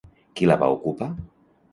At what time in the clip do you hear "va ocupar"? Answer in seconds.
0.63-1.09